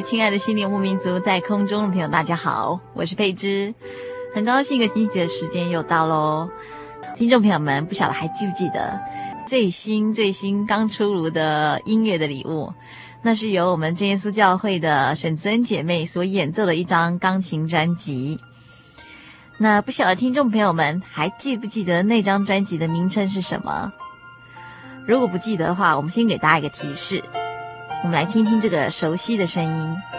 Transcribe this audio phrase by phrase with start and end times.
[0.00, 3.74] 亲爱的心灵牧民族，在空中的朋友，大家好，我是佩芝，
[4.34, 6.48] 很高兴一个星期的时间又到喽。
[7.16, 9.00] 听众朋友们，不晓得还记不记得
[9.46, 12.72] 最新最新刚出炉的音乐的礼物？
[13.22, 18.38] 那是由我们真耶稣教会的沈慈恩姐妹所演奏的一张钢琴专辑。
[19.58, 23.92] 那不晓得听众朋友们还记不记得那张专辑的名称是什么？
[25.06, 27.22] 如果不记得的话，我们先给大家一个提示。
[28.02, 30.17] 我们来听听这个熟悉的声音。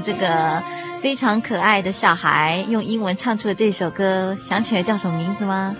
[0.00, 0.62] 这个
[1.00, 5.76] 非常可爱的小孩用英文唱出了这首歌，想起来叫什么名字吗？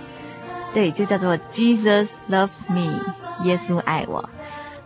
[0.75, 3.01] 对，就叫做 Jesus Loves Me，
[3.45, 4.25] 耶稣爱我。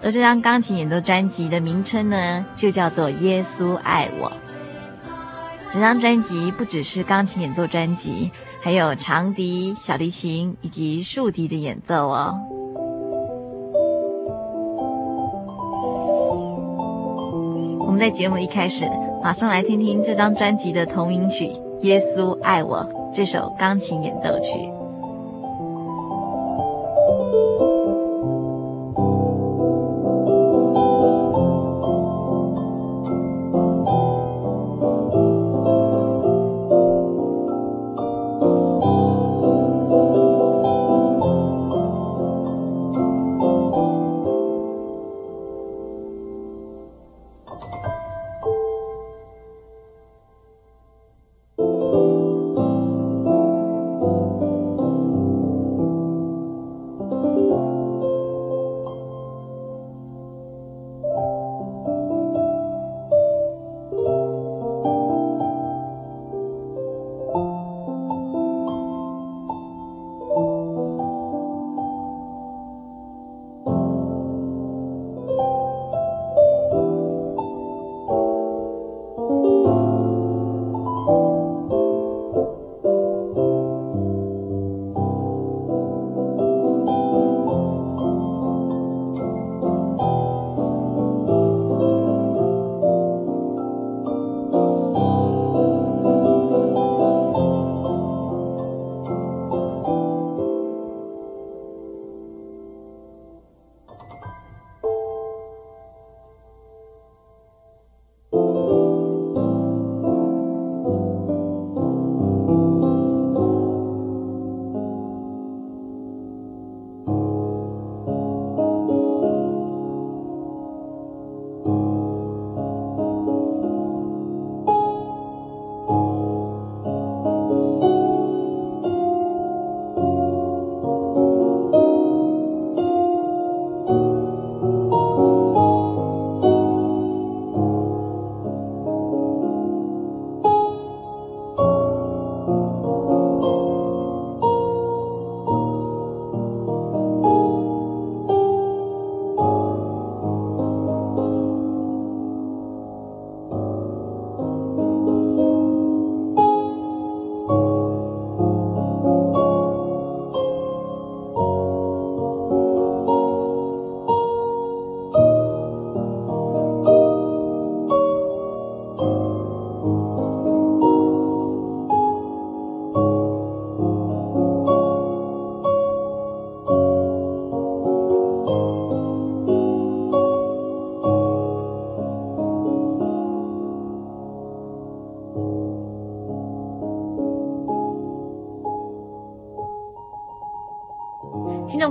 [0.03, 4.33] 而这张钢琴演奏专辑的名称呢，就叫做耶稣爱我。
[5.71, 12.35] 整张专辑不只是钢琴演奏专辑，还有长笛、小提琴以及竖笛的演奏哦。
[17.81, 18.87] 我们在节目一开始。
[19.23, 21.47] 马上来听听这张专辑的同名曲
[21.81, 22.79] 《耶稣爱我》
[23.15, 24.76] 这首钢琴演奏曲。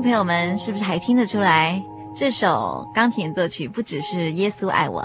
[0.05, 1.83] 朋友们，是不是还听得出来？
[2.15, 5.03] 这首钢琴作曲不只是耶稣爱我，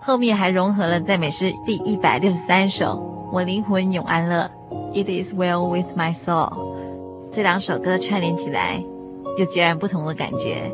[0.00, 2.94] 后面还融合了赞美诗第一百六十三首
[3.32, 4.48] 《我灵魂永安乐》
[4.94, 6.48] ，It is well with my soul。
[7.32, 8.80] 这两首歌串联起来，
[9.36, 10.72] 有截然不同的感觉。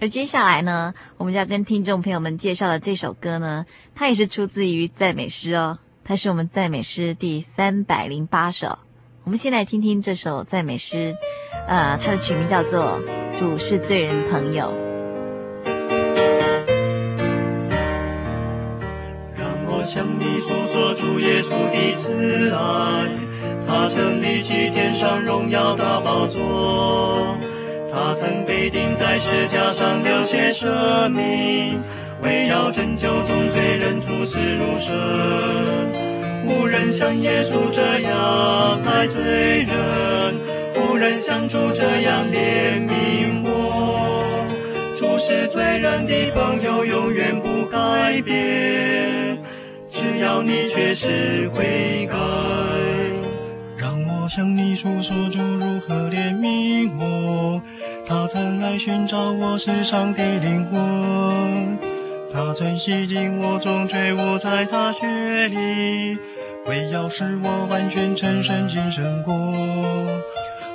[0.00, 3.66] 而接下来呢，我们要跟听众朋友们介绍的这首歌呢，
[3.96, 8.78] 它也是出自于赞美诗哦，它是我们赞美诗第三百零八首。
[9.24, 11.16] 我们先来听听这首赞美诗，
[11.66, 13.00] 呃，它的曲名叫做
[13.38, 14.66] 《主是罪人朋友》。
[19.36, 23.10] 让我向你诉说主耶稣的慈爱，
[23.66, 27.36] 他曾立起天上荣耀大宝座。
[27.90, 31.82] 他曾被钉在十架上流血舍命，
[32.22, 34.92] 为要拯救众罪人出死入生。
[36.46, 39.20] 无人像耶稣这样爱罪
[39.62, 40.34] 人，
[40.76, 44.46] 无人像主这样怜悯我。
[44.98, 49.38] 主是罪人的朋友，永远不改变，
[49.90, 52.16] 只要你确实悔改。
[53.76, 57.60] 让我向你诉说主如何怜悯我。
[58.28, 61.78] 曾来寻找我世上的灵魂，
[62.30, 66.18] 他曾洗净我众罪，我在他血里，
[66.66, 69.34] 为要使我完全成圣净胜过。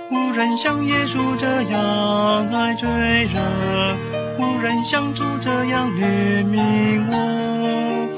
[0.10, 3.98] 无人像耶稣这样爱罪人，
[4.40, 8.10] 无人像主这样怜悯我。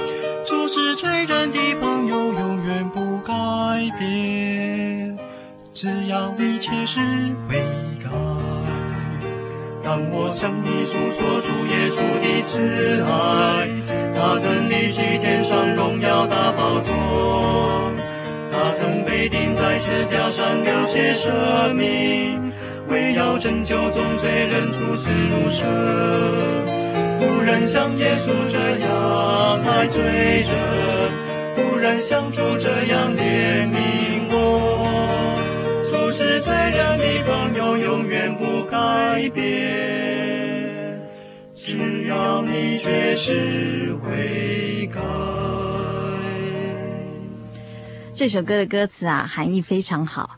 [0.46, 3.34] 主是罪人的朋友，永远不改
[4.00, 5.18] 变，
[5.74, 7.00] 只要你切实
[7.50, 7.85] 悔改。
[9.86, 12.58] 让我向你诉说主耶稣的慈
[13.06, 13.70] 爱，
[14.18, 17.94] 他曾立起天上荣耀大宝座，
[18.52, 22.52] 他曾被钉在十字架上流血舍命，
[22.88, 25.64] 为要拯救众罪人出死入生。
[27.22, 30.50] 无人像耶稣这样爱罪人，
[31.58, 34.05] 无人像主这样怜悯。
[36.46, 41.02] 主是罪人的朋友，永远不改变，
[41.56, 45.02] 只要你确实悔改。
[48.14, 50.38] 这首歌的歌词啊，含义非常好。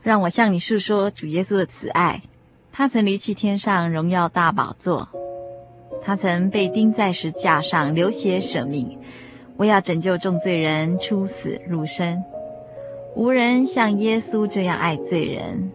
[0.00, 2.22] 让我向你诉说主耶稣的慈爱。
[2.70, 5.08] 他曾离弃天上荣耀大宝座，
[6.02, 8.96] 他曾被钉在石架上流血舍命，
[9.56, 12.22] 为要拯救重罪人出死入生。
[13.16, 15.70] 无人像耶稣这样爱罪人，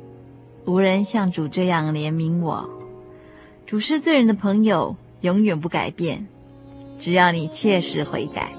[0.66, 2.70] 无人像主这样怜悯我。
[3.66, 6.28] 主是罪人的朋友，永远不改变，
[7.00, 8.54] 只要你切实悔改。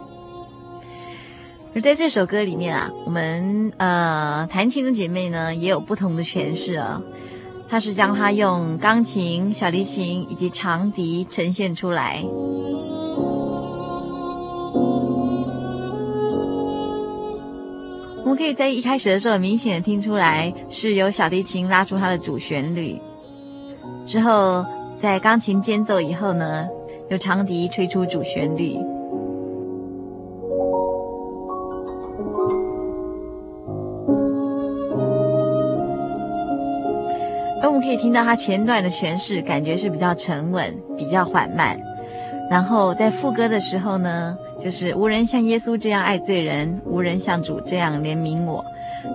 [1.77, 7.01] 而在这首歌里面啊，我们呃弹琴的姐妹呢也有不同的诠释啊、
[7.69, 12.25] 她是将它用钢琴、小提琴以及长笛呈现出来。
[18.33, 22.99] 我们可以在一开始的时候明显的听出来，是由小提琴拉出它的主旋律，
[24.07, 24.65] 之后
[24.99, 26.67] 在钢琴间奏以后呢，
[27.11, 28.79] 由长笛吹出主旋律。
[37.61, 41.79] 而我们可以听到它前段的诠释，感觉是比较沉稳、比较缓慢，
[42.53, 48.63] 然后在副歌的时候呢，就是无人像耶稣这样爱罪人，无人像主这样怜悯我。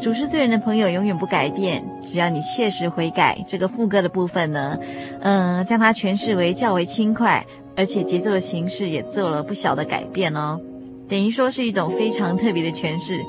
[0.01, 3.37] 主是罪人的朋友，永远不改变，只要你切实悔改。
[3.47, 4.75] 这个副歌的部分呢，
[5.21, 10.59] 嗯、将它诠释为较为轻快，而且节奏的形式也做了不小的改变哦。
[11.07, 13.19] 等于说是一种非常特别的诠释，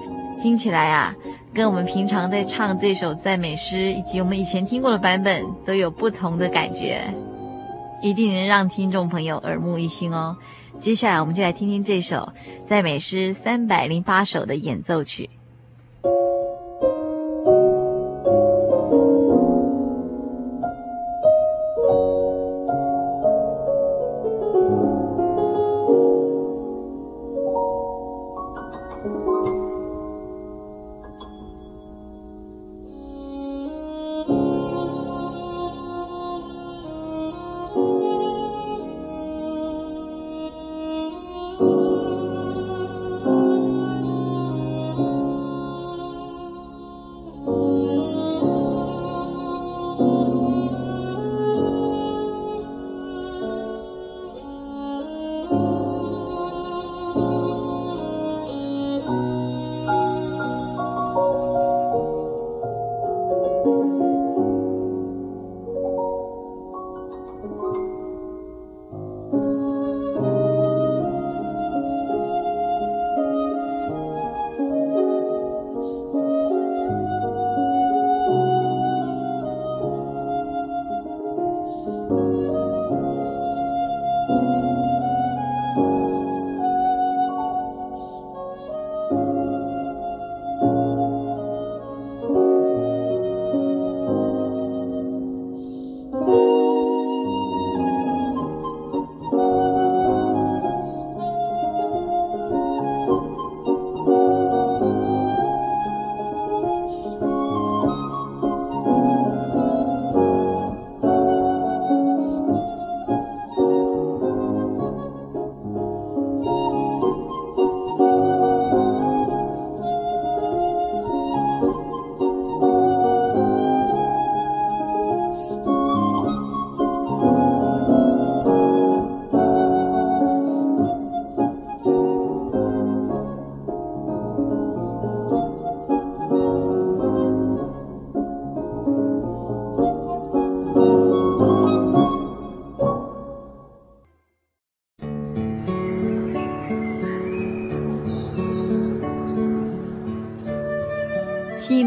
[0.41, 1.15] 听起来啊，
[1.53, 7.03] 跟我们平常在唱这首赞美诗以及我们以前听过的版本都有不同的感觉，
[8.02, 10.37] 一定能让听众朋友耳目一新哦。
[10.78, 12.33] 接下来，我们就来听听这首
[12.69, 15.28] 赞美诗三百零八首的演奏曲。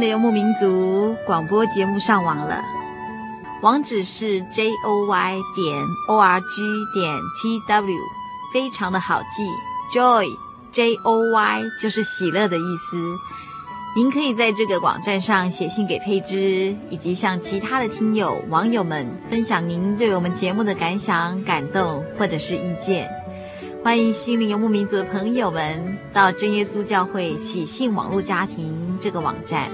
[0.09, 2.63] 游牧民族广播节目上网了，
[3.61, 6.47] 网址是 j o y 点 o r g
[6.93, 7.97] 点 t w，
[8.53, 9.43] 非常的好记
[9.93, 10.25] ，joy
[10.71, 12.97] j o y 就是喜乐的意思。
[13.95, 23.09] 您可以在这个网站上写信给佩芝，以及向其他的听友网友们分享您对我们节目的感想、感动或者是意见。
[23.83, 29.67] 欢迎心灵游牧民族的朋友们到真耶稣教会喜信网络家庭这个网站。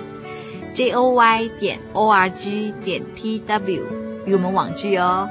[0.77, 3.83] J o y 点 o r g 点 t w
[4.27, 5.27] 与我们网聚哦。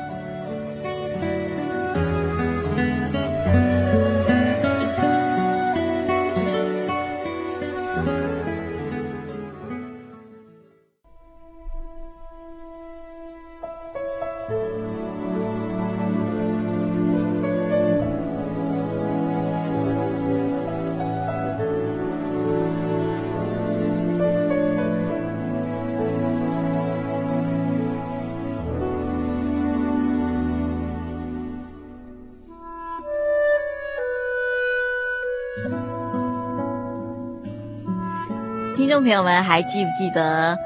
[38.97, 40.59] 众朋友们还记不记得，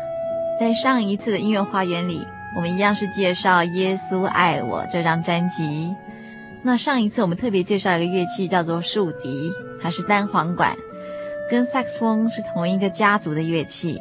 [0.60, 5.92] 在上一次的音乐花园里，我们一样是介绍《耶稣爱我》这张专辑。
[6.62, 9.50] 那上一次我们特别介绍一个乐器，叫做竖笛，
[9.82, 10.76] 它是单簧管，
[11.50, 14.00] 跟萨克斯风是同一个家族的乐器。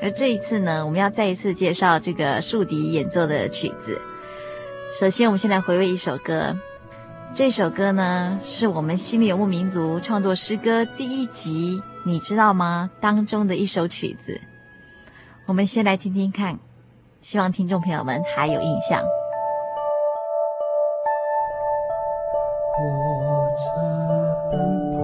[0.00, 4.00] 而这一次呢，我们要再一次介绍这个竖笛演奏的曲子。
[5.00, 6.56] 首先，我们先来回味一首歌。
[7.34, 12.90] 这首歌呢，是我们心灵游牧民族创作诗歌第一集，你知道吗？
[13.00, 14.38] 当中的一首曲子，
[15.46, 16.58] 我们先来听听看，
[17.22, 19.00] 希望听众朋友们还有印象。
[22.74, 23.64] 火车
[24.50, 25.00] 奔跑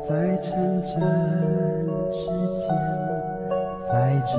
[0.00, 1.00] 在城镇
[2.10, 2.74] 之间，
[3.82, 4.38] 在这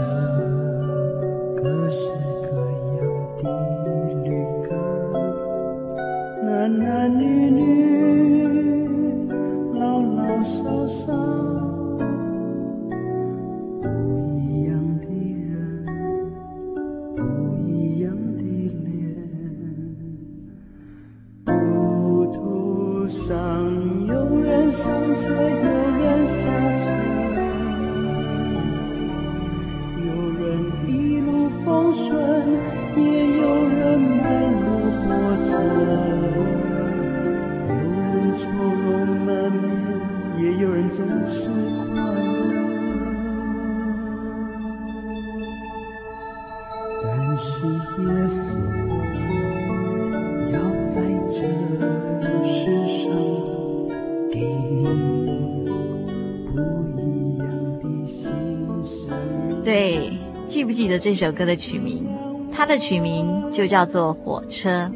[60.97, 62.07] 这首歌的曲名？
[62.53, 64.89] 它的曲名就叫做《火车》。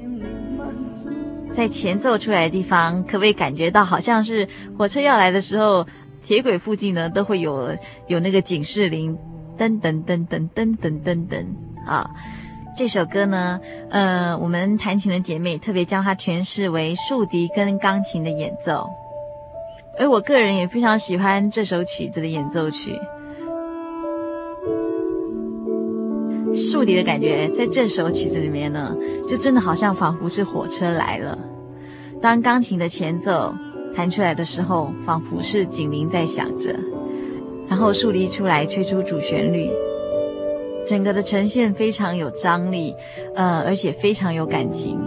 [1.52, 4.48] 在前奏出来的地方，可不可以感觉到好像是
[4.78, 5.88] 火车要来的时候，
[6.26, 7.74] 铁轨附近呢都会有
[8.08, 9.18] 有那个警示铃，
[9.58, 11.46] 噔噔噔噔噔噔噔噔
[11.86, 12.10] 啊！
[12.76, 13.58] 这首歌呢，
[13.90, 18.90] 呃，我们弹琴的姐妹特别将它诠释为竖笛跟钢琴的演奏，
[19.98, 23.00] 而我个人也非常喜欢这首曲子的演奏曲。
[26.56, 28.96] 竖笛的感觉，在这首曲子里面呢，
[29.28, 31.38] 就真的好像仿佛是火车来了。
[32.22, 33.54] 当钢琴的前奏
[33.94, 36.74] 弹出来的时候，仿佛是警铃在响着，
[37.68, 39.70] 然后竖笛出来吹出主旋律，
[40.86, 42.94] 整个的呈现非常有张力，
[43.36, 44.98] 呃，而且非常有感情。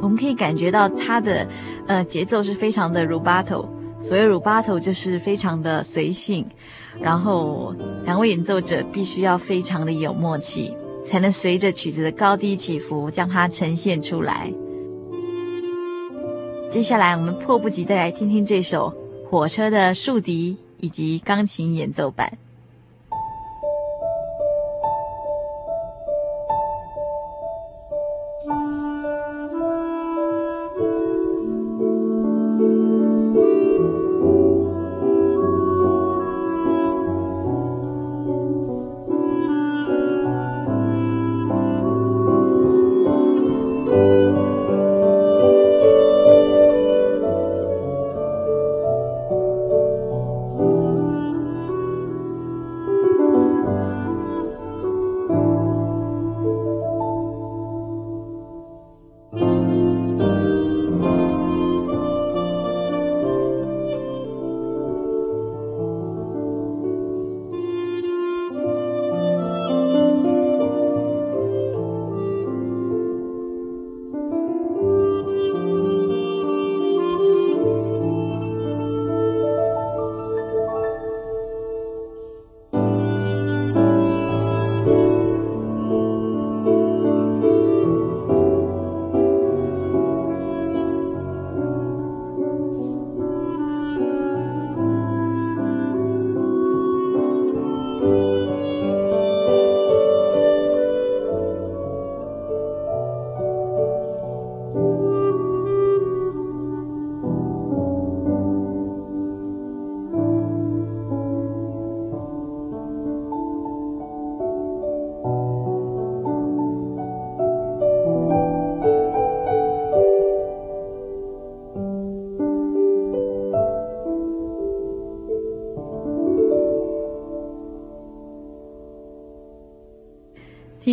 [0.00, 1.46] 我们可以感觉到它的
[1.86, 3.66] 呃节奏是非常的 rubato，
[4.00, 6.46] 所谓鲁巴头就是非常的随性，
[7.00, 14.52] 然后两位演奏者必须要非常的有默契，才能随着曲子的高低起伏将它呈现出来。
[16.70, 18.92] 接下来我们迫不及待来听听这首
[19.28, 22.32] 《火车的竖笛》以及钢琴演奏版。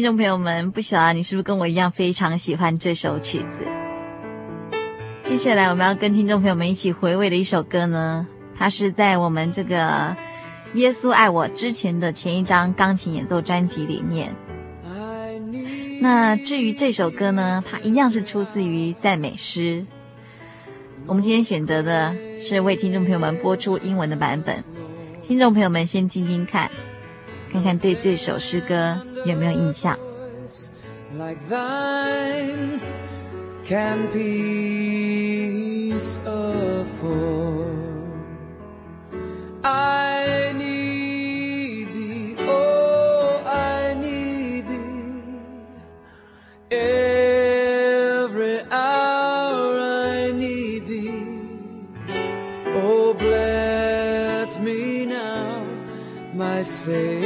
[0.06, 3.62] 听众朋友们，不晓得你是不是跟我一样非常喜欢这首曲子？
[5.24, 9.88] 接下来我们要跟听众朋友们一起回味的一首歌呢，它是在我们这个
[10.74, 14.36] 《耶稣爱我》之前的前一张钢琴演奏专辑里面。
[16.00, 19.84] 那至于这首歌呢，它一样是出自于赞美诗。
[21.08, 24.64] 我们今天选择的是为听众朋友们播出英文的版本，
[25.24, 26.70] 听众朋友们先听听看。
[27.56, 29.98] 看看对这首诗歌有没有印象
[31.18, 32.82] ？Like thine
[33.64, 35.40] can peace
[36.26, 37.64] afford.
[39.64, 45.24] I need thee, oh, I need thee.
[46.70, 51.48] Every hour I need thee.
[52.76, 55.64] Oh, bless me now,
[56.34, 57.25] my Savior.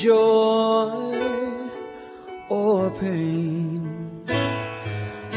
[0.00, 1.68] Enjoy
[2.48, 4.22] or pain.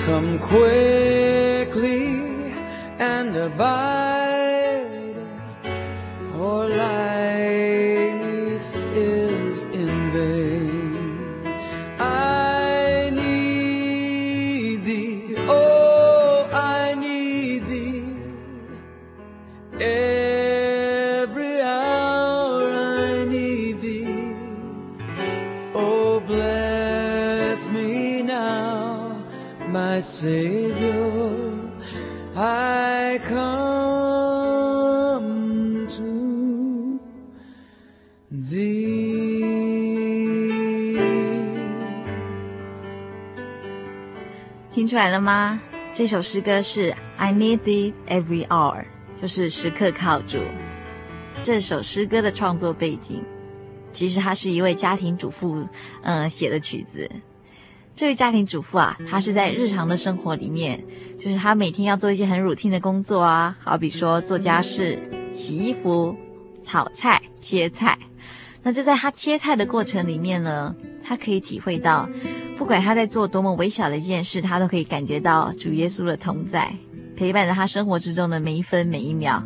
[0.05, 2.03] Come quickly
[2.99, 3.90] and abide,
[28.31, 29.17] now,
[29.67, 31.31] my Savior.
[32.35, 33.47] I come
[35.87, 36.99] to
[38.29, 38.57] the
[44.73, 45.61] 听出来了吗？
[45.93, 48.85] 这首诗歌是 I need thee every hour，
[49.17, 50.39] 就是时刻靠主。
[51.43, 53.21] 这首诗歌的创作背景，
[53.91, 55.67] 其实她是一位家庭主妇，
[56.03, 57.11] 嗯、呃，写的曲子。
[57.93, 60.83] 这位家庭主妇啊，她是在日常的生活里面，
[61.19, 64.97] 就是她每天要做一些很 routine 的工作啊，好比说做家事、
[65.33, 66.15] 洗衣服、
[66.63, 67.97] 炒菜、切菜。
[68.63, 72.09] 那就在她切菜的过程里面呢，她可以体会到，
[72.57, 76.73] 不管她在做多么微小的一件事，她都可以感觉到主耶稣的同在，
[77.15, 79.43] 陪伴着她生活之中的每一分每一秒。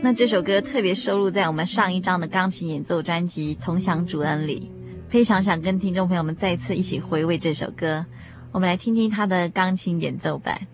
[0.00, 4.70] 那这首歌特别收录在我们上一张的钢琴演奏专辑《同享主恩》里。
[5.16, 8.04] 非常想跟听众朋友们再次一起回味这首歌，
[8.52, 10.66] 我们来听听他的钢琴演奏版。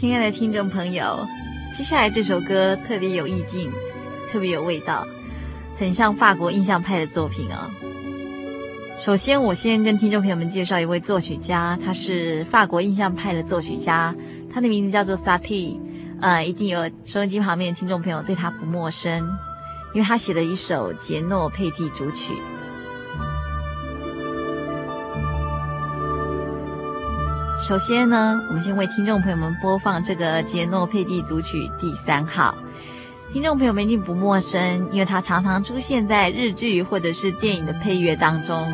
[0.00, 1.26] 亲爱的听众朋友，
[1.72, 3.68] 接下来这首歌特别有意境，
[4.30, 5.04] 特别有味道，
[5.76, 7.68] 很像法国印象派的作品哦。
[9.00, 14.14] 首先，我先跟听众朋友们介绍一位作曲家，他是法国印象派的作曲家，
[14.48, 15.80] 他的名字叫做萨蒂。
[16.20, 19.18] 呃，一定有收音机旁边的听众朋友对他不陌生，
[19.94, 22.34] 因为他写了一首杰诺佩蒂组曲。
[27.68, 32.56] 首先呢，我们先为听众朋友们播放这个杰诺佩蒂组曲第三号。
[33.30, 38.66] 听众朋友们一定不陌生，因为它常常出现在日剧或者是电影的配乐当中。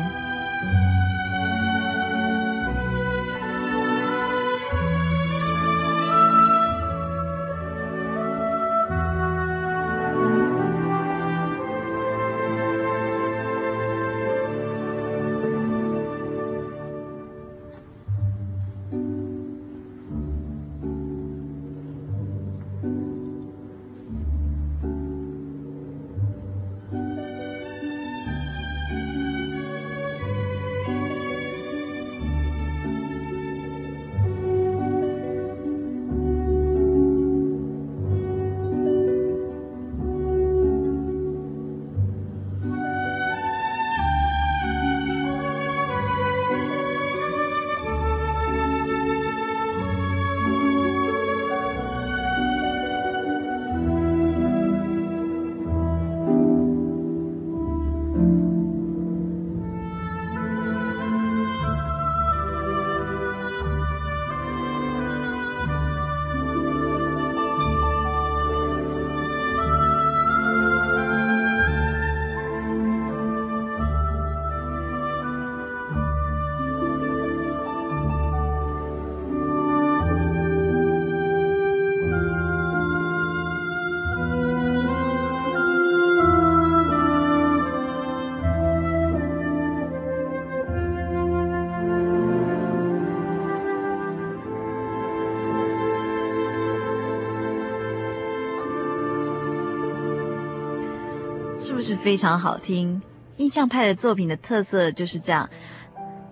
[101.85, 102.99] 是非常好听？
[103.37, 105.47] 印象派的作品的特色就是这样，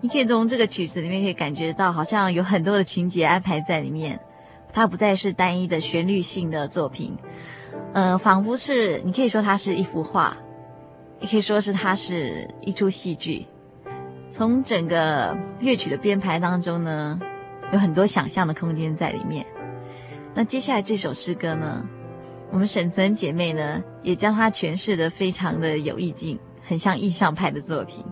[0.00, 4.18] 你可以从这个曲子里面可以感觉到，好像有很多的情节安排在里面，
[4.72, 7.16] 它不再是单一的旋律性的作品，
[7.92, 10.36] 呃，仿佛是你可以说它是一幅画，
[11.20, 13.46] 也可以说是它是一出戏剧。
[14.32, 17.20] 从整个乐曲的编排当中呢，
[17.72, 19.46] 有很多想象的空间在里面。
[20.34, 21.86] 那接下来这首诗歌呢，
[22.54, 26.38] 我们沈岑姐妹呢也将它诠释得非常的有意境。
[26.66, 28.02] 很像印象派的作品，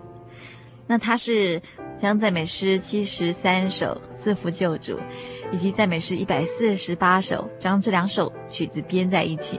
[0.86, 1.62] 那它是
[1.96, 4.98] 将赞美诗七十三首赐福救主，
[5.50, 9.58] 以及赞美诗一百四十八首，将这两首曲子编在一起。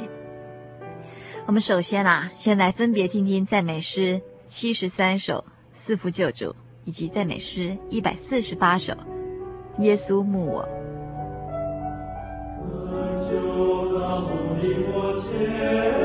[1.47, 5.43] 我们首先啊，先来分别听听赞美诗七十三首
[5.73, 8.93] 赐福救主，以及赞美诗一百四十八首
[9.79, 10.69] 耶稣牧我。
[14.63, 16.02] 你我皆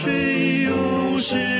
[0.00, 1.57] 谁又是？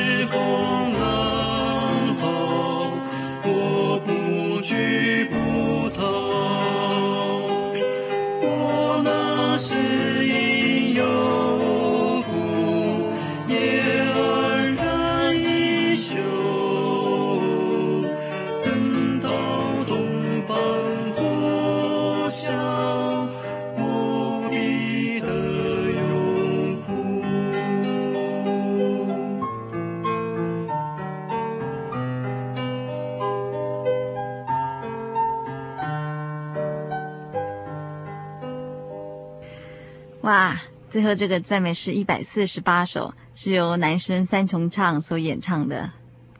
[41.09, 45.91] 后这个赞美诗一百四十八首是由男声三重唱所演唱的，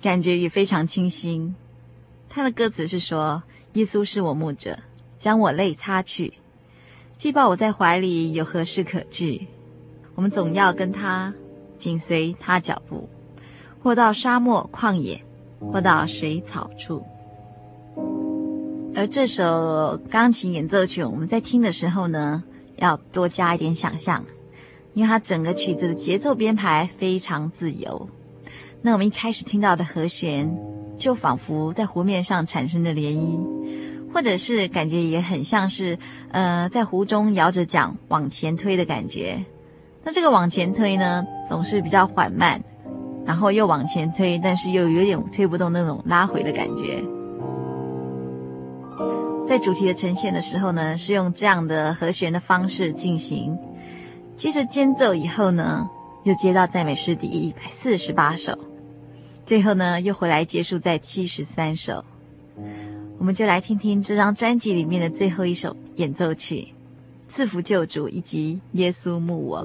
[0.03, 1.55] 感觉也非常清新。
[2.29, 4.79] 他的歌词是说：“耶稣是我牧者，
[5.17, 6.35] 将我泪擦去，
[7.17, 9.49] 既抱我在怀里，有何事可惧？
[10.15, 11.33] 我们总要跟他
[11.79, 13.09] 紧随他脚步，
[13.83, 15.25] 或到沙漠旷野，
[15.61, 17.03] 或到水草处。”
[18.95, 22.45] 而这首钢琴演奏曲，我们在听的时候呢，
[22.77, 24.23] 要多加一点想象，
[24.95, 28.09] 因为它整个曲子的节奏编排非常自由。
[28.81, 30.57] 那我们一开始听到的和弦，
[30.97, 33.45] 就仿佛在湖面上产生的涟漪，
[34.13, 35.99] 或者是感觉也很像是，
[36.31, 39.45] 呃，在湖中摇着桨往前推的感觉。
[40.05, 42.63] 那这个往前推呢，总是比较缓慢，
[43.27, 47.03] 然后又往前推，但是又有点推不动那种拉回的感觉。
[49.47, 53.59] 在主题的呈现的时候呢，是用这样的和弦的方式进行。
[54.39, 55.91] 接着间奏以后呢，
[56.23, 58.57] 又接到赞美诗第一百四十八首，
[59.45, 62.05] 最后呢又回来结束在七十三首。
[63.19, 66.61] 我们就来听听这张专辑里面的最后一首演奏曲
[67.29, 69.65] 《赐福救主》以及《耶稣牧我》。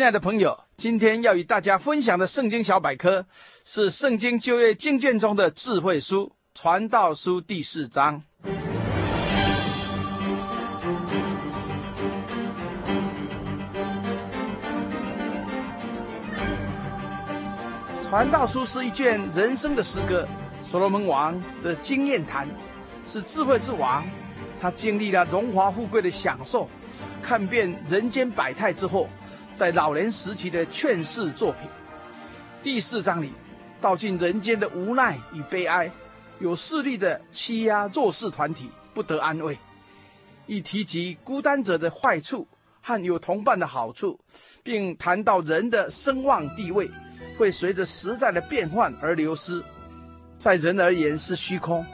[0.00, 3.26] 亲爱的朋友，今天要与大家分享的圣经小百科
[3.66, 6.24] 是《圣经旧约经卷》中的智慧书
[6.58, 8.22] 《传道书》第四章。
[18.08, 20.26] 《传道书》是一卷人生的诗歌，
[20.62, 22.48] 所罗门王的经验谈，
[23.04, 24.02] 是智慧之王。
[24.58, 26.70] 他经历了荣华富贵的享受，
[27.20, 29.06] 看遍人间百态之后。
[29.60, 31.68] 在老年时期的劝世作品，
[32.62, 33.30] 第四章里
[33.78, 35.92] 道尽人间的无奈与悲哀，
[36.38, 39.58] 有势力的欺压弱势团体不得安慰，
[40.46, 42.48] 亦提及孤单者的坏处
[42.80, 44.18] 和有同伴的好处，
[44.62, 46.90] 并谈到人的声望地位
[47.36, 49.62] 会随着时代的变换而流失，
[50.38, 51.84] 在人而言是虚空，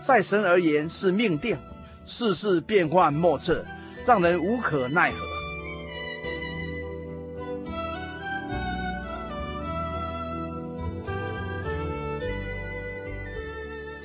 [0.00, 1.58] 在神而言是命定，
[2.04, 3.64] 世事变幻莫测，
[4.04, 5.35] 让人无可奈何。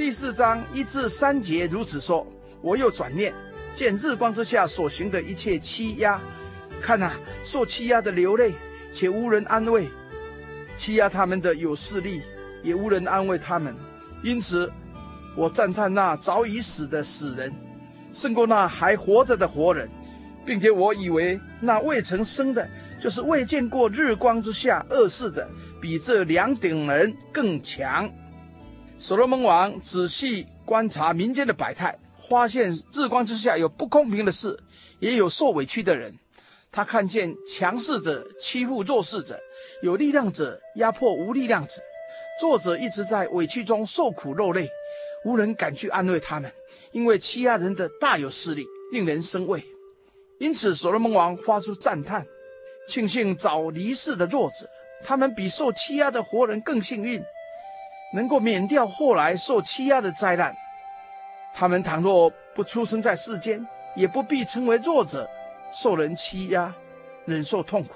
[0.01, 2.25] 第四章一至三节如此说：
[2.59, 3.31] 我又转念，
[3.71, 6.19] 见日光之下所行的一切欺压，
[6.81, 8.55] 看哪，受欺压的流泪，
[8.91, 9.91] 且无人安慰；
[10.75, 12.19] 欺压他们的有势力，
[12.63, 13.75] 也无人安慰他们。
[14.23, 14.71] 因此，
[15.37, 17.53] 我赞叹那早已死的死人，
[18.11, 19.87] 胜过那还活着的活人，
[20.43, 22.67] 并且我以为那未曾生的，
[22.99, 25.47] 就是未见过日光之下恶事的，
[25.79, 28.11] 比这两等人更强。
[29.01, 31.97] 所罗门王仔细观察民间的百态，
[32.29, 34.55] 发现日光之下有不公平的事，
[34.99, 36.13] 也有受委屈的人。
[36.71, 39.39] 他看见强势者欺负弱势者，
[39.81, 41.81] 有力量者压迫无力量者。
[42.39, 44.69] 作者一直在委屈中受苦落泪，
[45.25, 46.53] 无人敢去安慰他们，
[46.91, 49.65] 因为欺压人的大有势力，令人生畏。
[50.37, 52.23] 因此，所罗门王发出赞叹，
[52.87, 54.69] 庆幸早离世的弱者，
[55.03, 57.19] 他们比受欺压的活人更幸运。
[58.13, 60.55] 能够免掉后来受欺压的灾难，
[61.53, 65.29] 他们倘若不出生在世间，也不必成为弱者，
[65.71, 66.73] 受人欺压，
[67.25, 67.95] 忍受痛苦；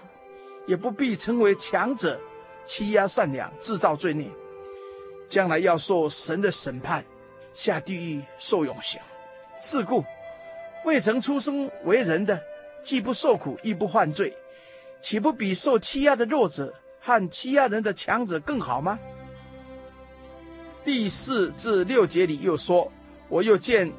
[0.67, 2.19] 也不必成为强者，
[2.63, 4.29] 欺压善良，制造罪孽，
[5.27, 7.03] 将来要受神的审判，
[7.53, 8.99] 下地狱受永刑。
[9.59, 10.03] 是故，
[10.85, 12.41] 未曾出生为人的，
[12.81, 14.33] 既不受苦，亦不犯罪，
[15.01, 18.97] 岂不比受欺压的弱者和欺压人的强者更好吗？
[20.85, 22.91] 第四至六节里又说
[23.27, 23.91] ：“我又见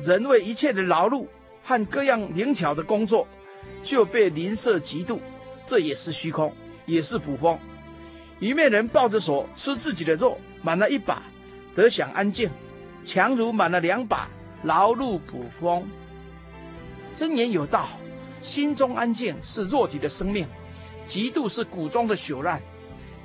[0.00, 1.24] 人为一切的劳碌
[1.62, 3.28] 和各样灵巧的工作，
[3.80, 5.20] 就被邻舍嫉妒，
[5.64, 6.52] 这也是虚空，
[6.84, 7.56] 也是捕风。
[8.40, 11.22] 愚昧人抱着索吃自己的肉，满了一把，
[11.76, 12.50] 得享安静；
[13.04, 14.28] 强如满了两把，
[14.64, 15.88] 劳碌捕风。
[17.14, 17.88] 真言有道：
[18.42, 20.44] 心中安静是肉体的生命，
[21.06, 22.60] 嫉妒是骨中的朽烂。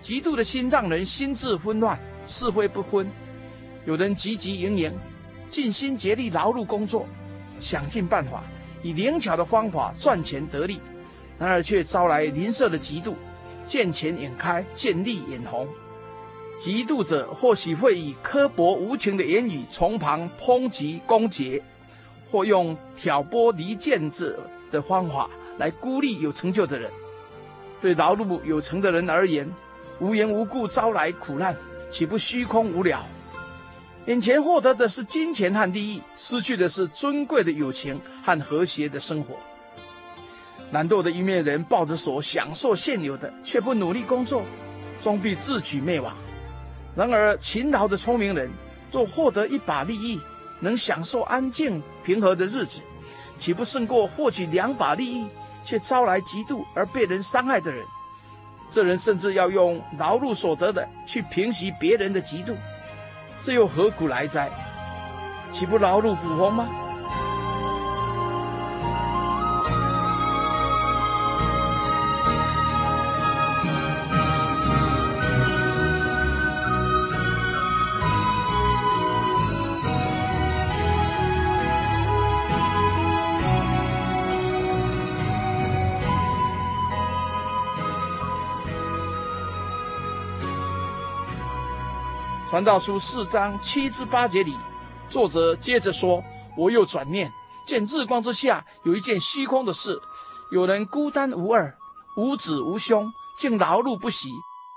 [0.04, 3.10] 嫉妒的心让人心智昏乱。”是非不分，
[3.86, 4.94] 有人汲汲营营，
[5.50, 7.08] 尽心竭力劳碌工作，
[7.60, 8.44] 想尽办法
[8.84, 10.82] 以灵巧的方法赚钱得利，
[11.40, 13.14] 然而却招来邻舍的嫉妒，
[13.66, 15.68] 见钱眼开，见利眼红。
[16.60, 21.62] 嫉妒者或许会以刻薄无情的言语从旁抨击攻击，
[22.30, 24.38] 或用挑拨离间者
[24.70, 26.92] 的方法来孤立有成就的人。
[27.80, 29.48] 对劳碌有成的人而言，
[30.00, 31.56] 无缘无故招来苦难，
[31.90, 33.06] 岂不虚空无聊？
[34.08, 39.36] 眼前获得的是金钱和利益，失去的是尊贵的友情和和谐的生活。
[40.72, 44.44] 懒惰的一面人抱着手享受现有的，却不努力工作，
[45.00, 46.16] 终必自取灭亡。
[46.96, 48.52] 然而勤劳的聪明人，
[48.92, 50.20] 若获得一把利益，
[50.60, 52.82] 能享受安静平和的日子，
[53.38, 55.28] 岂不胜过获取两把利益，
[55.64, 57.86] 却招来嫉妒而被人伤害的人？
[58.70, 62.56] 这人甚至要用劳碌所得的去平息别人的嫉妒，
[63.42, 64.50] 这又何苦来哉？
[65.52, 66.68] 岂不劳碌捕风吗？
[92.50, 94.56] 传道书四章七至八节里，
[95.10, 96.24] 作者接着说
[96.56, 97.30] ：“我又转念，
[97.66, 100.00] 见日光之下有一件虚空的事，
[100.50, 101.76] 有人孤单无二，
[102.16, 104.30] 无子无兄，竟劳碌不息，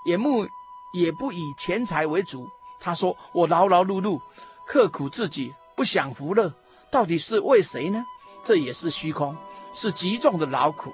[0.06, 0.44] 眼目
[0.92, 2.48] 也不以钱财为主。
[2.80, 4.20] 他说：我劳劳碌碌，
[4.66, 6.52] 刻苦自己，不享福乐，
[6.90, 8.04] 到底是为谁呢？
[8.42, 9.36] 这也是虚空，
[9.72, 10.92] 是极重的劳苦。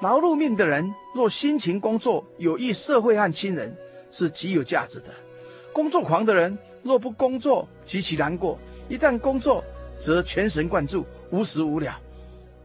[0.00, 3.78] 劳碌命的人，若辛勤工作，有益社会和亲人，
[4.10, 5.14] 是极有价值的。”
[5.72, 8.58] 工作狂的人若不工作，极其难过；
[8.88, 9.64] 一旦工作，
[9.96, 11.98] 则全神贯注，无时无了，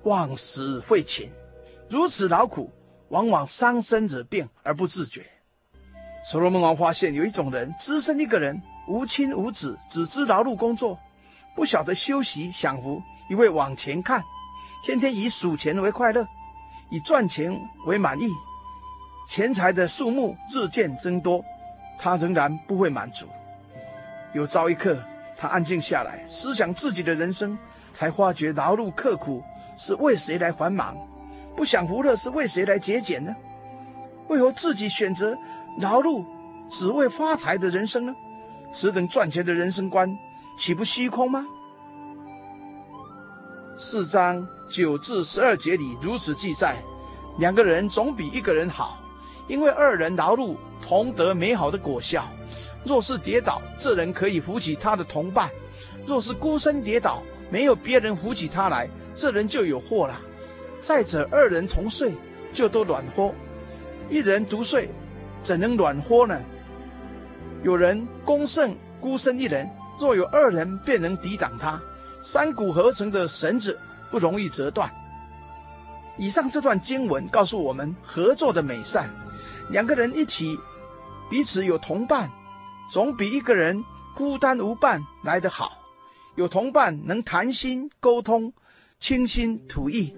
[0.03, 1.31] 忘食废寝。
[1.89, 2.71] 如此劳苦，
[3.09, 5.25] 往往伤身惹病而不自觉。
[6.25, 10.97] 所罗门王发现有一种人，只身一个人，无亲无子，只知劳碌工作，
[11.55, 14.23] 不晓得休息享福，一味往前看，
[14.83, 16.25] 天天以数钱为快乐，
[16.89, 18.29] 以赚钱为满意，
[19.27, 21.43] 钱财的数目日渐增多。
[21.97, 23.27] 他仍然不会满足。
[24.33, 24.97] 有朝一刻，
[25.37, 27.57] 他安静下来，思想自己的人生，
[27.93, 29.43] 才发觉劳碌刻苦
[29.77, 30.97] 是为谁来繁忙，
[31.55, 33.35] 不享福乐是为谁来节俭呢？
[34.27, 35.37] 为何自己选择
[35.79, 36.25] 劳碌
[36.69, 38.15] 只为发财的人生呢？
[38.71, 40.17] 此等赚钱的人生观，
[40.57, 41.45] 岂不虚空吗？
[43.77, 46.77] 四章九至十二节里如此记载：
[47.37, 48.97] 两个人总比一个人好，
[49.47, 50.55] 因为二人劳碌。
[50.85, 52.27] 同得美好的果效。
[52.85, 55.47] 若是跌倒，这人可以扶起他的同伴；
[56.05, 60.19] 若是孤身跌倒，没有别人扶起他来，这人就有祸了。
[60.81, 62.13] 再者，二人同睡，
[62.51, 63.33] 就都暖和；
[64.09, 64.89] 一人独睡，
[65.41, 66.41] 怎能暖和呢？
[67.63, 71.81] 有人攻胜孤身一人，若有二人，便能抵挡他。
[72.21, 73.79] 三股合成的绳子
[74.11, 74.91] 不容易折断。
[76.17, 79.09] 以上这段经文告诉我们合作的美善，
[79.69, 80.59] 两个人一起。
[81.33, 82.29] 彼此有同伴，
[82.91, 85.71] 总比一个人孤单无伴来得好。
[86.35, 88.53] 有同伴能谈心沟通，
[88.99, 90.15] 倾心吐意，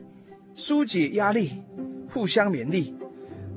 [0.57, 1.63] 疏解压力，
[2.11, 2.93] 互相勉励。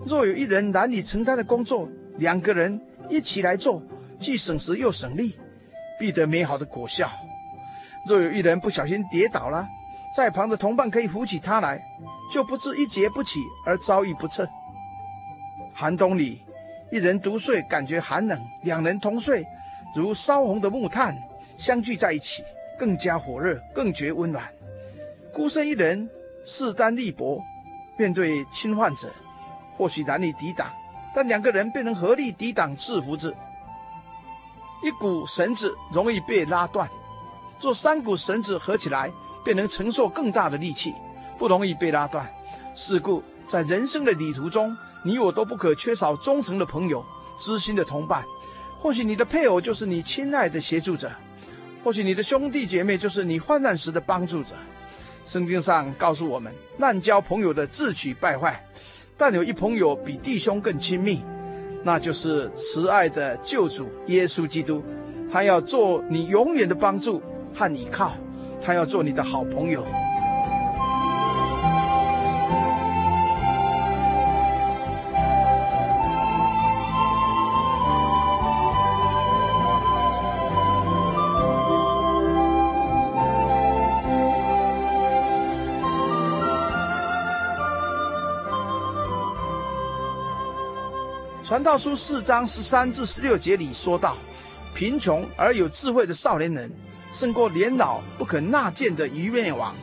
[0.07, 1.89] 若有一人难以承担的工作，
[2.19, 2.81] 两个人
[3.11, 3.83] 一起来做，
[4.21, 5.37] 既省时又省力，
[5.99, 7.11] 必得美好的果效。
[8.07, 9.67] 若有一人不小心跌倒了，
[10.17, 11.83] 在旁的同伴可以扶起他来，
[12.33, 14.49] 就不致一节不起而遭遇不测。
[15.75, 16.45] 寒冬里。
[16.91, 19.47] 一人独睡，感觉寒冷；两人同睡，
[19.95, 21.17] 如烧红的木炭，
[21.59, 22.43] 相聚在一起，
[22.79, 24.51] 更加火热，更觉温暖。
[25.33, 26.09] 孤身一人，
[26.45, 27.43] 势单力薄，
[27.99, 29.13] 面对侵犯者，
[29.77, 30.73] 或许难以抵挡，
[31.15, 33.35] 但两个人便能合力抵挡制服之。
[34.83, 36.89] 一股绳子容易被拉断，
[37.61, 39.13] 若三股绳子合起来，
[39.45, 40.95] 便能承受更大的力气，
[41.37, 42.27] 不容易被拉断。
[42.75, 47.05] 是故，在人生的旅途中，你我都不可缺少忠诚的朋友、
[47.39, 48.25] 知心的同伴。
[48.81, 51.11] 或许你的配偶就是你亲爱的协助者，
[51.83, 54.55] 或许你的兄弟姐妹就是你患难时的帮助者。
[55.25, 58.65] 圣经上告诉我们，滥交朋友的自取败坏，
[59.17, 61.23] 但有一朋友比弟兄更亲密，
[61.83, 64.83] 那就是慈爱的救主耶稣基督。
[65.31, 67.21] 他要做你永远的帮助
[67.55, 68.13] 和依靠，
[68.63, 69.85] 他要做你的好朋友。
[91.59, 94.17] 传道书四章十三至十六节里说道
[94.77, 96.71] ：“贫穷而有智慧的少年人，
[97.13, 99.75] 胜过年老不肯纳谏的愚昧王。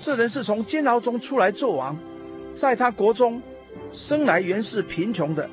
[0.00, 1.98] 这人是从监牢中出来做王，
[2.54, 3.42] 在他国中
[3.92, 5.50] 生来原是贫穷的。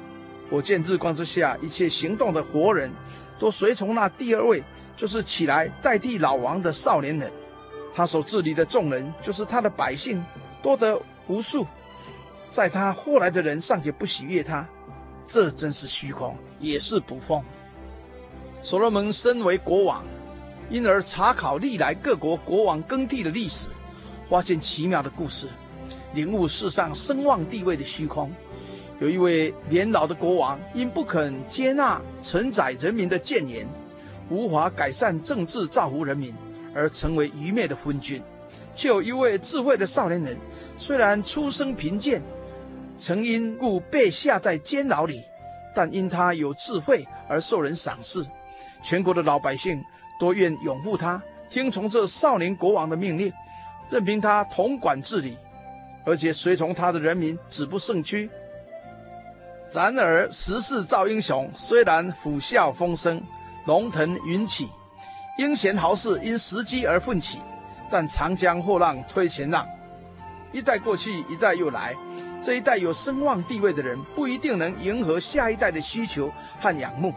[0.52, 2.92] 我见日光之下一切行动的活人，
[3.40, 4.64] 都随从那第二位，
[4.96, 7.34] 就是起来代替老王的少年人。
[7.92, 10.24] 他所治理的众人，就是他的百姓，
[10.62, 11.66] 多得无数。
[12.52, 14.64] 在他后来的人尚且不喜悦他，
[15.28, 17.44] 这真是虚空，也是捕风。
[18.62, 20.04] 所罗门身为国王，
[20.70, 23.68] 因而查考历来各国国王更替的历史，
[24.30, 25.48] 发现奇妙的故事，
[26.14, 28.32] 领悟世上声望地位的虚空。
[29.00, 33.68] 有一位年老的国王，因不肯接纳承载人民的谏言，
[34.30, 36.34] 无法改善政治造福人民，
[36.74, 38.22] 而成为愚昧的昏君；
[38.74, 40.38] 却有一位智慧的少年人，
[40.78, 42.24] 虽然出身贫贱，
[42.98, 45.24] 曾因故被下在监牢里，
[45.76, 48.26] 但因他有智慧而受人赏识，
[48.82, 49.84] 全国的老百姓
[50.20, 53.32] 都愿拥护他，听从这少年国王的命令，
[53.90, 55.38] 任凭他统管治理，
[56.06, 58.30] 而且随从他的人民止不胜屈。
[59.74, 63.22] 然而时势造英雄，虽然虎啸风生，
[63.66, 64.70] 龙腾云起，
[65.38, 67.40] 英贤豪士因时机而奋起，
[67.90, 69.68] 但长江后浪推前浪，
[70.54, 71.94] 一代过去，一代又来。
[72.46, 76.32] 这一代有声望地位的人，不一定能迎合下一代的需求
[76.62, 77.12] 和仰慕。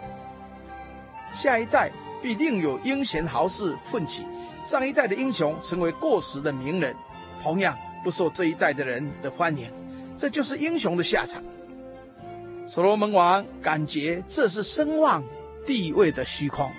[1.34, 1.90] 下一代
[2.22, 4.24] 必定有英贤豪士奋起，
[4.64, 6.96] 上一代的英雄成为过时的名人，
[7.42, 9.70] 同样不受这一代的人的欢迎。
[10.16, 11.44] 这就是英雄的下场。
[12.66, 15.22] 所罗门王感觉这是声望
[15.66, 16.72] 地位的虚空。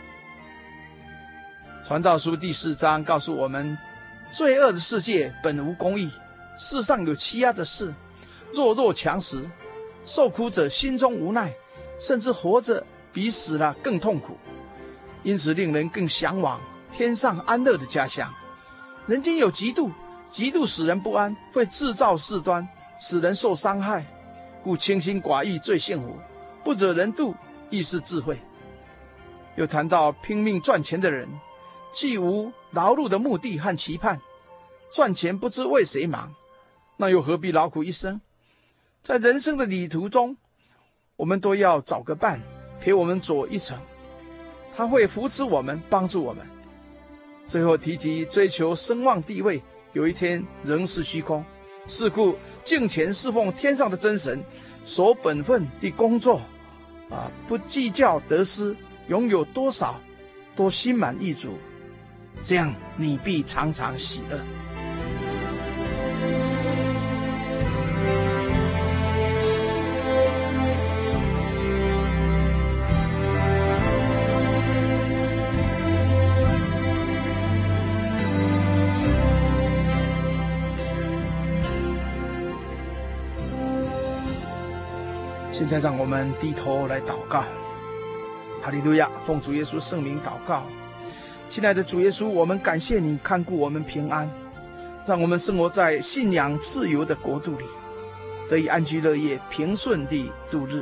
[1.85, 3.77] 传道书第四章告诉我们，
[4.31, 6.09] 罪恶的世界本无公义，
[6.57, 7.93] 世上有欺压的事，
[8.53, 9.49] 弱肉强食，
[10.05, 11.53] 受苦者心中无奈，
[11.99, 14.37] 甚至活着比死了更痛苦，
[15.23, 16.59] 因此令人更向往
[16.91, 18.33] 天上安乐的家乡。
[19.07, 19.91] 人间有嫉妒，
[20.31, 22.67] 嫉妒使人不安，会制造事端，
[22.99, 24.05] 使人受伤害。
[24.61, 26.17] 故清心寡欲最幸福，
[26.63, 27.33] 不惹人妒
[27.69, 28.37] 亦是智慧。
[29.55, 31.27] 又谈到拼命赚钱的人，
[31.91, 34.19] 既无劳碌的目的和期盼，
[34.91, 36.33] 赚钱不知为谁忙，
[36.97, 38.19] 那又何必劳苦一生？
[39.01, 40.35] 在人生的旅途中，
[41.15, 42.39] 我们都要找个伴
[42.79, 43.77] 陪我们走一程，
[44.75, 46.45] 他会扶持我们，帮助我们。
[47.47, 49.61] 最后提及追求声望地位，
[49.93, 51.43] 有一天仍是虚空。
[51.87, 54.43] 是故敬虔侍奉天上的真神，
[54.85, 56.39] 守本分的工作，
[57.09, 58.75] 啊，不计较得失，
[59.07, 59.99] 拥有多少，
[60.55, 61.57] 都心满意足，
[62.43, 64.39] 这样你必常常喜乐。
[85.59, 87.43] 现在让我们低头来祷告，
[88.61, 89.11] 哈利路亚！
[89.25, 90.63] 奉主耶稣圣名祷告，
[91.49, 94.31] 亲爱的主耶稣，我们感谢你看顾我们平安，
[95.05, 97.65] 让我们生活在信仰自由的国度里，
[98.47, 100.81] 得以安居乐业、平顺地度日。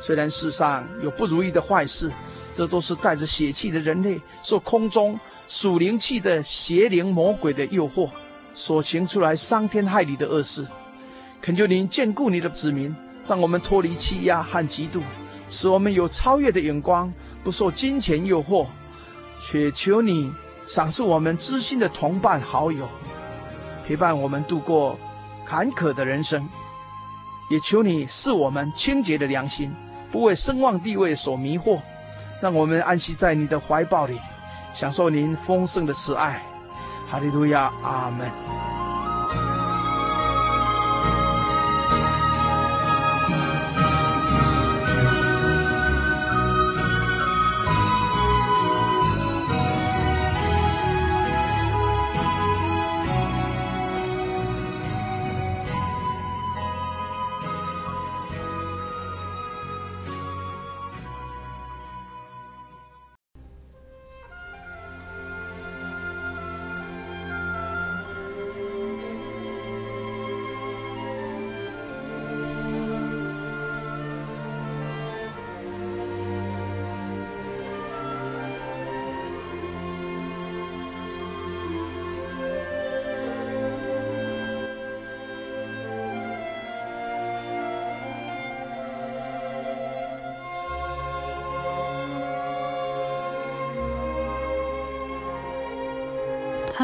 [0.00, 2.10] 虽然世上有不如意的坏事，
[2.54, 8.08] 这都是带着血气的人类受空中属灵气的邪灵魔鬼的诱惑，
[8.54, 10.66] 所行出来伤天害理的恶事。
[11.42, 12.96] 恳求您眷顾你的子民。
[13.28, 15.00] 让我们脱离欺压和嫉妒，
[15.50, 17.12] 使我们有超越的眼光，
[17.42, 18.66] 不受金钱诱惑，
[19.40, 20.32] 却求你
[20.64, 22.88] 赏赐我们知心的同伴好友，
[23.86, 24.98] 陪伴我们度过
[25.44, 26.48] 坎坷的人生。
[27.48, 29.72] 也求你赐我们清洁的良心，
[30.10, 31.80] 不为声望地位所迷惑，
[32.42, 34.18] 让我们安息在你的怀抱里，
[34.74, 36.42] 享受您丰盛的慈爱。
[37.08, 38.55] 哈利路亚，阿门。